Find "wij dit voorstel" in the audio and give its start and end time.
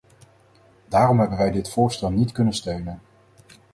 1.37-2.09